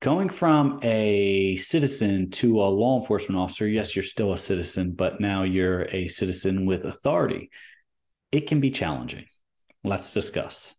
[0.00, 5.20] going from a citizen to a law enforcement officer, yes, you're still a citizen, but
[5.20, 7.50] now you're a citizen with authority.
[8.30, 9.26] It can be challenging.
[9.82, 10.78] Let's discuss.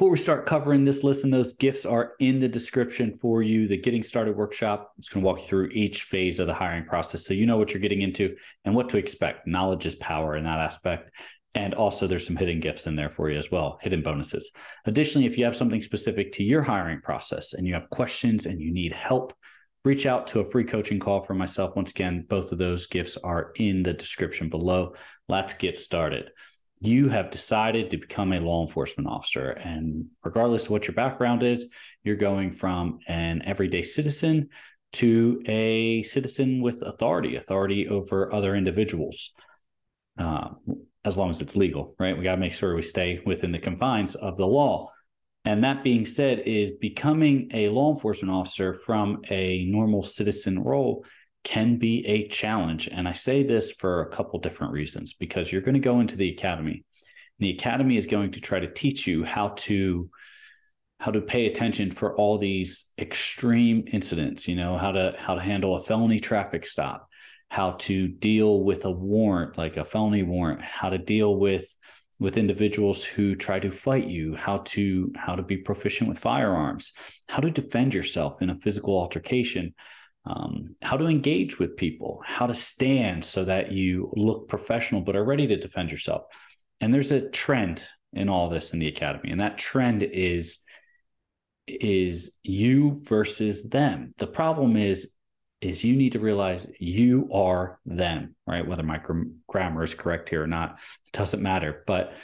[0.00, 3.68] Before we start covering this listen, those gifts are in the description for you.
[3.68, 6.86] The Getting Started workshop is going to walk you through each phase of the hiring
[6.86, 8.34] process so you know what you're getting into
[8.64, 9.46] and what to expect.
[9.46, 11.10] Knowledge is power in that aspect.
[11.54, 14.50] And also, there's some hidden gifts in there for you as well, hidden bonuses.
[14.86, 18.58] Additionally, if you have something specific to your hiring process and you have questions and
[18.58, 19.34] you need help,
[19.84, 21.76] reach out to a free coaching call for myself.
[21.76, 24.94] Once again, both of those gifts are in the description below.
[25.28, 26.30] Let's get started
[26.80, 29.50] you have decided to become a law enforcement officer.
[29.50, 31.70] And regardless of what your background is,
[32.02, 34.48] you're going from an everyday citizen
[34.92, 39.32] to a citizen with authority, authority over other individuals,
[40.18, 40.48] uh,
[41.04, 42.16] as long as it's legal, right?
[42.16, 44.90] We got to make sure we stay within the confines of the law.
[45.44, 51.04] And that being said, is becoming a law enforcement officer from a normal citizen role
[51.44, 52.88] can be a challenge.
[52.88, 56.16] And I say this for a couple different reasons because you're going to go into
[56.16, 56.84] the academy.
[57.38, 60.10] The academy is going to try to teach you how to
[60.98, 65.40] how to pay attention for all these extreme incidents, you know, how to how to
[65.40, 67.08] handle a felony traffic stop,
[67.48, 71.74] how to deal with a warrant like a felony warrant, how to deal with
[72.18, 76.92] with individuals who try to fight you, how to how to be proficient with firearms,
[77.30, 79.74] how to defend yourself in a physical altercation
[80.26, 85.16] um, how to engage with people, how to stand so that you look professional but
[85.16, 86.24] are ready to defend yourself.
[86.80, 87.82] And there's a trend
[88.12, 90.64] in all this in the academy, and that trend is
[91.66, 94.14] is you versus them.
[94.18, 95.14] The problem is
[95.60, 98.66] is you need to realize you are them, right?
[98.66, 99.00] Whether my
[99.46, 101.84] grammar is correct here or not, it doesn't matter.
[101.86, 102.14] But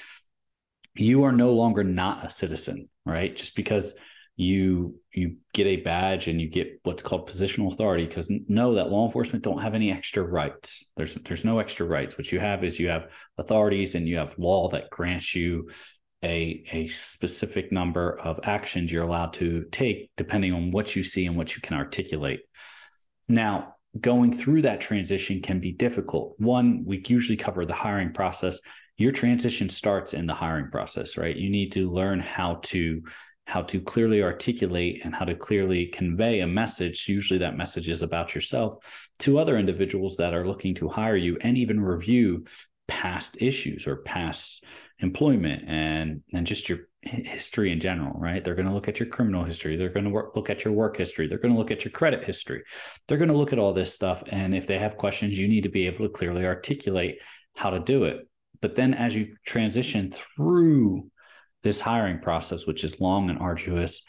[0.95, 3.37] you are no longer not a citizen, right?
[3.37, 3.95] Just because
[4.37, 8.91] you you get a badge and you get what's called positional authority because know that
[8.91, 10.85] law enforcement don't have any extra rights.
[10.97, 12.19] There's there's no extra rights.
[12.19, 15.71] What you have is you have authorities and you have law that grants you
[16.23, 21.25] a a specific number of actions you're allowed to take depending on what you see
[21.25, 22.41] and what you can articulate.
[23.29, 26.35] Now going through that transition can be difficult.
[26.37, 28.61] One we usually cover the hiring process.
[28.99, 31.35] Your transition starts in the hiring process right?
[31.35, 33.03] You need to learn how to
[33.47, 37.09] how to clearly articulate and how to clearly convey a message.
[37.09, 41.39] Usually, that message is about yourself to other individuals that are looking to hire you
[41.41, 42.45] and even review
[42.89, 44.65] past issues or past
[44.99, 48.43] employment and and just your history in general right?
[48.43, 49.77] They're going to look at your criminal history.
[49.77, 51.29] They're going to work, look at your work history.
[51.29, 52.65] They're going to look at your credit history.
[53.07, 55.63] They're going to look at all this stuff and if they have questions you need
[55.63, 57.21] to be able to clearly articulate
[57.55, 58.29] how to do it.
[58.61, 61.11] But then as you transition through
[61.67, 64.07] this hiring process, which is long and arduous.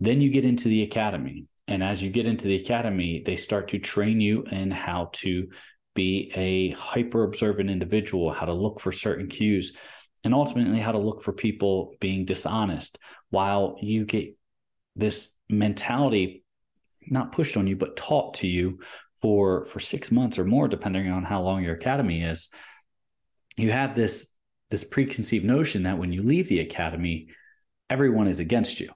[0.00, 1.44] Then you get into the academy.
[1.68, 5.48] And as you get into the academy, they start to train you in how to
[5.94, 9.76] be a hyper observant individual, how to look for certain cues,
[10.24, 12.98] and ultimately how to look for people being dishonest
[13.28, 14.34] while you get
[14.96, 16.42] this mentality
[17.06, 18.78] not pushed on you, but taught to you
[19.20, 22.52] for for six months or more, depending on how long your academy is.
[23.58, 24.34] You have this
[24.70, 27.28] this preconceived notion that when you leave the academy,
[27.88, 28.90] everyone is against you.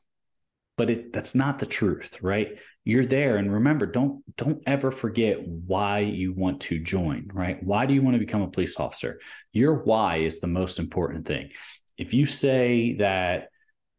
[0.76, 2.58] But it, that's not the truth, right?
[2.84, 7.62] You're there, and remember, don't don't ever forget why you want to join, right?
[7.62, 9.20] Why do you want to become a police officer?
[9.52, 11.50] Your why is the most important thing.
[11.96, 13.50] If you say that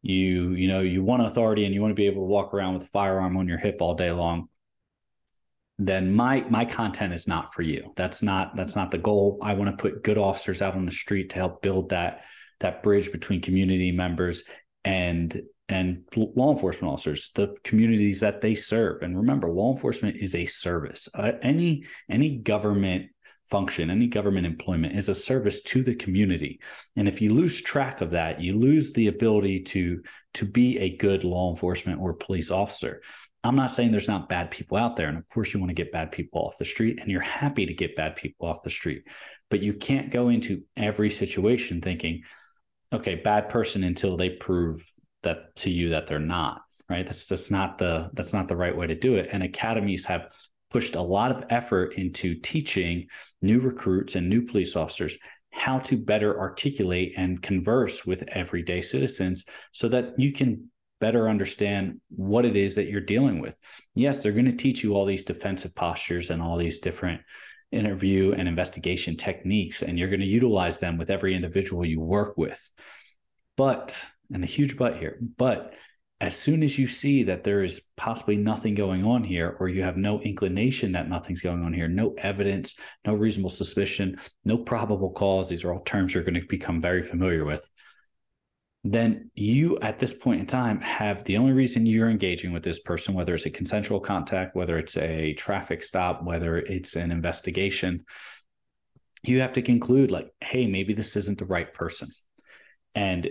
[0.02, 2.74] you you know you want authority and you want to be able to walk around
[2.74, 4.48] with a firearm on your hip all day long,
[5.78, 7.92] then my my content is not for you.
[7.96, 9.38] That's not that's not the goal.
[9.42, 12.22] I want to put good officers out on the street to help build that
[12.60, 14.44] that bridge between community members
[14.84, 19.02] and and law enforcement officers, the communities that they serve.
[19.02, 21.08] And remember, law enforcement is a service.
[21.14, 23.10] Uh, any any government
[23.50, 26.60] function, any government employment is a service to the community.
[26.96, 30.02] And if you lose track of that, you lose the ability to
[30.34, 33.02] to be a good law enforcement or police officer.
[33.46, 35.08] I'm not saying there's not bad people out there.
[35.08, 37.66] And of course, you want to get bad people off the street and you're happy
[37.66, 39.04] to get bad people off the street.
[39.50, 42.22] But you can't go into every situation thinking,
[42.92, 44.84] okay, bad person until they prove
[45.22, 47.06] that to you that they're not, right?
[47.06, 49.28] That's that's not the that's not the right way to do it.
[49.32, 50.32] And academies have
[50.70, 53.06] pushed a lot of effort into teaching
[53.42, 55.16] new recruits and new police officers
[55.50, 60.70] how to better articulate and converse with everyday citizens so that you can
[61.00, 63.56] better understand what it is that you're dealing with.
[63.94, 67.20] Yes, they're going to teach you all these defensive postures and all these different
[67.72, 72.36] interview and investigation techniques, and you're going to utilize them with every individual you work
[72.36, 72.70] with.
[73.56, 73.98] But,
[74.32, 75.74] and a huge but here, but
[76.18, 79.82] as soon as you see that there is possibly nothing going on here, or you
[79.82, 85.10] have no inclination that nothing's going on here, no evidence, no reasonable suspicion, no probable
[85.10, 87.68] cause, these are all terms you're going to become very familiar with,
[88.92, 92.80] then you at this point in time have the only reason you're engaging with this
[92.80, 98.04] person, whether it's a consensual contact, whether it's a traffic stop, whether it's an investigation,
[99.22, 102.10] you have to conclude, like, hey, maybe this isn't the right person.
[102.94, 103.30] And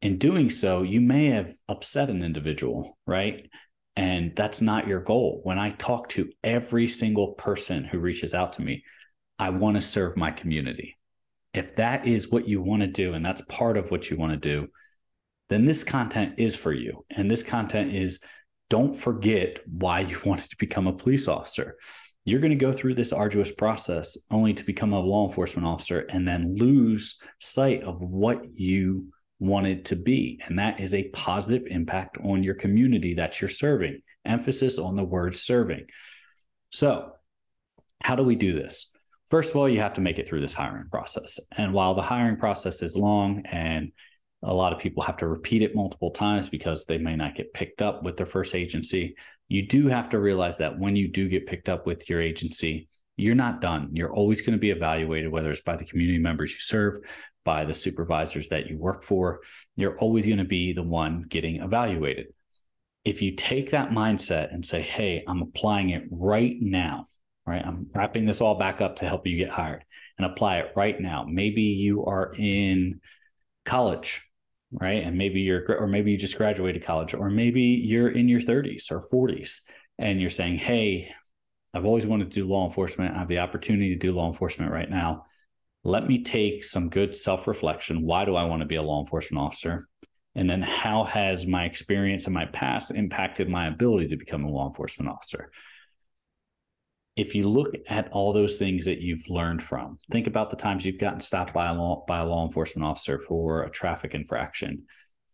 [0.00, 3.48] in doing so, you may have upset an individual, right?
[3.96, 5.40] And that's not your goal.
[5.44, 8.84] When I talk to every single person who reaches out to me,
[9.38, 10.96] I want to serve my community.
[11.52, 14.32] If that is what you want to do, and that's part of what you want
[14.32, 14.68] to do,
[15.48, 17.04] then this content is for you.
[17.10, 18.22] And this content is
[18.70, 21.76] don't forget why you wanted to become a police officer.
[22.24, 26.00] You're going to go through this arduous process only to become a law enforcement officer
[26.08, 29.08] and then lose sight of what you
[29.38, 30.40] wanted to be.
[30.46, 34.00] And that is a positive impact on your community that you're serving.
[34.24, 35.86] Emphasis on the word serving.
[36.70, 37.12] So,
[38.00, 38.90] how do we do this?
[39.28, 41.40] First of all, you have to make it through this hiring process.
[41.56, 43.92] And while the hiring process is long and
[44.44, 47.54] a lot of people have to repeat it multiple times because they may not get
[47.54, 49.16] picked up with their first agency,
[49.48, 52.88] you do have to realize that when you do get picked up with your agency,
[53.16, 53.90] you're not done.
[53.92, 57.02] You're always going to be evaluated, whether it's by the community members you serve,
[57.44, 59.40] by the supervisors that you work for.
[59.76, 62.26] You're always going to be the one getting evaluated.
[63.04, 67.06] If you take that mindset and say, hey, I'm applying it right now,
[67.46, 67.64] right?
[67.64, 69.84] I'm wrapping this all back up to help you get hired
[70.18, 71.26] and apply it right now.
[71.28, 73.00] Maybe you are in
[73.64, 74.22] college,
[74.80, 75.02] right?
[75.02, 78.90] And maybe you're, or maybe you just graduated college, or maybe you're in your 30s
[78.90, 79.62] or 40s
[79.98, 81.12] and you're saying, hey,
[81.72, 83.14] I've always wanted to do law enforcement.
[83.14, 85.24] I have the opportunity to do law enforcement right now
[85.84, 88.02] let me take some good self reflection.
[88.02, 89.86] Why do I want to be a law enforcement officer?
[90.34, 94.50] And then how has my experience and my past impacted my ability to become a
[94.50, 95.52] law enforcement officer?
[97.16, 100.84] If you look at all those things that you've learned from, think about the times
[100.84, 104.84] you've gotten stopped by a law, by a law enforcement officer for a traffic infraction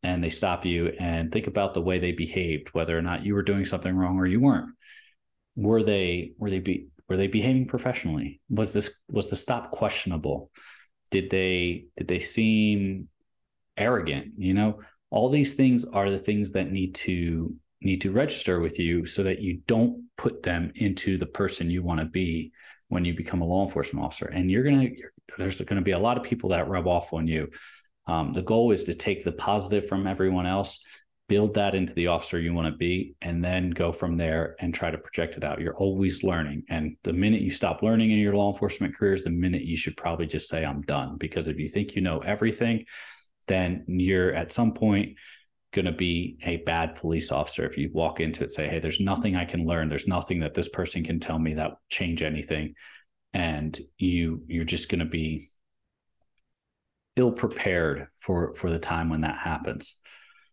[0.02, 3.34] and they stop you and think about the way they behaved, whether or not you
[3.34, 4.70] were doing something wrong or you weren't.
[5.56, 8.40] Were they were they be were they behaving professionally?
[8.48, 10.50] Was this was the stop questionable?
[11.10, 13.08] Did they did they seem
[13.76, 14.32] arrogant?
[14.38, 14.80] You know,
[15.10, 19.22] all these things are the things that need to need to register with you so
[19.22, 22.52] that you don't put them into the person you want to be
[22.88, 24.26] when you become a law enforcement officer.
[24.26, 24.90] And you're gonna
[25.38, 27.48] there's going to be a lot of people that rub off on you.
[28.06, 30.84] Um, the goal is to take the positive from everyone else
[31.30, 34.74] build that into the officer you want to be and then go from there and
[34.74, 38.18] try to project it out you're always learning and the minute you stop learning in
[38.18, 41.56] your law enforcement careers the minute you should probably just say i'm done because if
[41.56, 42.84] you think you know everything
[43.46, 45.16] then you're at some point
[45.72, 48.98] going to be a bad police officer if you walk into it say hey there's
[48.98, 49.88] nothing i can learn.
[49.88, 52.74] There's nothing that this person can tell me that change anything.
[53.32, 55.46] And you you're just going to be
[57.16, 60.00] ill prepared for for the time when that happens.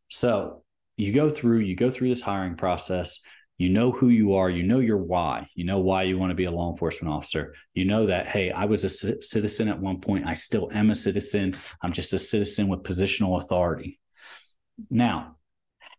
[0.09, 0.63] So
[0.95, 3.19] you go through you go through this hiring process.
[3.59, 4.51] You know who you are.
[4.51, 5.47] You know your why.
[5.55, 7.55] You know why you want to be a law enforcement officer.
[7.73, 10.27] You know that hey i was a c- citizen at one point.
[10.27, 11.55] I still am a citizen.
[11.81, 13.99] I'm just a citizen with positional authority
[14.89, 15.37] now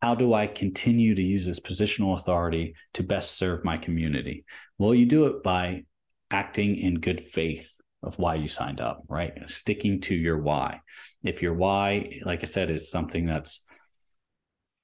[0.01, 4.45] how do i continue to use this positional authority to best serve my community?
[4.79, 5.85] Well you do it by
[6.31, 9.33] acting in good faith of why you signed up right?
[9.49, 10.81] Sticking to your why.
[11.25, 13.65] If your why like i said is something that's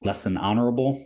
[0.03, 1.05] less than honorable,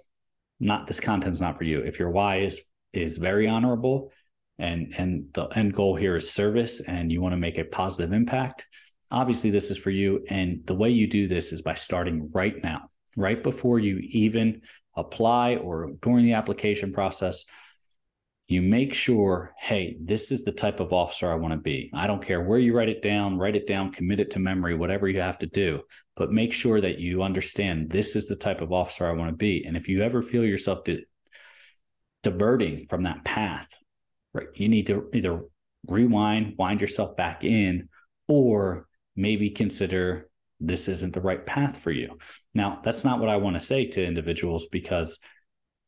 [0.61, 1.81] not this content's not for you.
[1.81, 2.61] If your why is
[2.93, 4.13] is very honorable
[4.59, 8.13] and and the end goal here is service and you want to make a positive
[8.13, 8.67] impact,
[9.11, 10.25] obviously this is for you.
[10.29, 14.63] And the way you do this is by starting right now, right before you even
[14.97, 17.45] apply or during the application process
[18.49, 21.91] you make sure, hey, this is the type of officer I want to be.
[21.93, 24.75] I don't care where you write it down, write it down, commit it to memory,
[24.75, 25.83] whatever you have to do,
[26.17, 29.37] but make sure that you understand this is the type of officer I want to
[29.37, 29.65] be.
[29.67, 31.05] And if you ever feel yourself di-
[32.23, 33.69] diverting from that path,
[34.33, 35.43] right, you need to either
[35.87, 37.91] rewind, wind yourself back in,
[38.29, 38.88] or
[39.19, 42.19] maybe consider this isn't the right path for you.
[42.55, 45.19] Now, that's not what I want to say to individuals because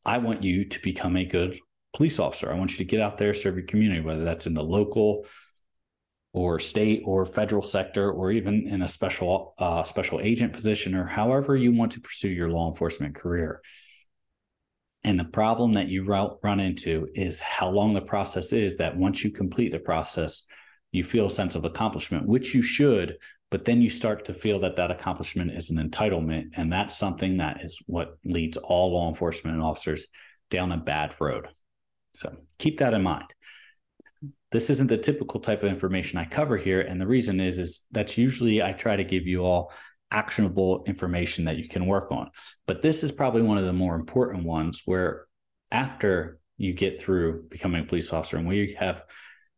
[0.05, 1.57] I want you to become a good
[1.95, 2.51] police officer.
[2.51, 5.25] I want you to get out there, serve your community, whether that's in the local
[6.33, 11.05] or state or federal sector, or even in a special uh, special agent position, or
[11.05, 13.61] however you want to pursue your law enforcement career.
[15.03, 19.23] And the problem that you run into is how long the process is that once
[19.23, 20.45] you complete the process,
[20.91, 23.17] you feel a sense of accomplishment, which you should,
[23.49, 26.51] but then you start to feel that that accomplishment is an entitlement.
[26.55, 30.07] And that's something that is what leads all law enforcement officers
[30.49, 31.47] down a bad road.
[32.13, 33.33] So keep that in mind.
[34.51, 36.81] This isn't the typical type of information I cover here.
[36.81, 39.71] And the reason is, is that's usually I try to give you all
[40.11, 42.29] actionable information that you can work on.
[42.67, 45.25] But this is probably one of the more important ones where
[45.71, 49.03] after you get through becoming a police officer and we have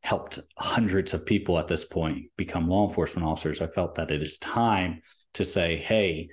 [0.04, 4.22] helped hundreds of people at this point become law enforcement officers, I felt that it
[4.22, 5.02] is time
[5.36, 6.30] to say, hey,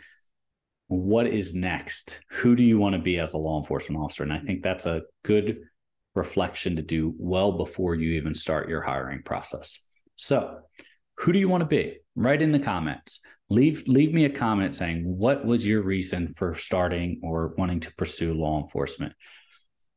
[0.88, 2.20] what is next?
[2.30, 4.24] Who do you want to be as a law enforcement officer?
[4.24, 5.60] And I think that's a good
[6.16, 9.86] reflection to do well before you even start your hiring process.
[10.16, 10.58] So,
[11.18, 11.98] who do you want to be?
[12.16, 13.20] Write in the comments.
[13.50, 17.94] Leave leave me a comment saying what was your reason for starting or wanting to
[17.94, 19.14] pursue law enforcement?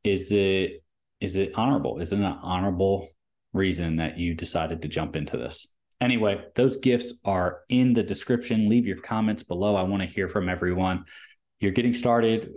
[0.03, 0.83] Is it
[1.19, 1.99] is it honorable?
[1.99, 3.07] Is it an honorable
[3.53, 5.71] reason that you decided to jump into this?
[6.01, 8.67] Anyway, those gifts are in the description.
[8.67, 9.75] Leave your comments below.
[9.75, 11.05] I want to hear from everyone.
[11.59, 12.51] You're getting started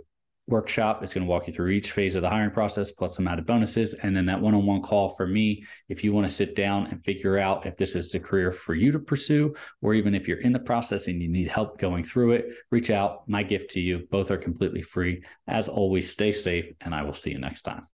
[0.47, 3.27] workshop is going to walk you through each phase of the hiring process plus some
[3.27, 6.87] added bonuses and then that one-on-one call for me if you want to sit down
[6.87, 10.27] and figure out if this is the career for you to pursue or even if
[10.27, 13.71] you're in the process and you need help going through it reach out my gift
[13.71, 17.39] to you both are completely free as always stay safe and i will see you
[17.39, 17.85] next time